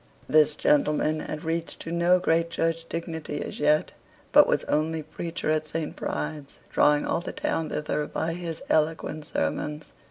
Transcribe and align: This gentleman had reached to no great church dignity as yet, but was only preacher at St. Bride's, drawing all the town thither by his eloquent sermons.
This 0.27 0.55
gentleman 0.55 1.19
had 1.19 1.43
reached 1.43 1.79
to 1.81 1.91
no 1.91 2.17
great 2.17 2.49
church 2.49 2.89
dignity 2.89 3.39
as 3.43 3.59
yet, 3.59 3.91
but 4.31 4.47
was 4.47 4.63
only 4.63 5.03
preacher 5.03 5.51
at 5.51 5.67
St. 5.67 5.95
Bride's, 5.95 6.57
drawing 6.71 7.05
all 7.05 7.21
the 7.21 7.31
town 7.31 7.69
thither 7.69 8.07
by 8.07 8.33
his 8.33 8.63
eloquent 8.67 9.25
sermons. 9.25 9.91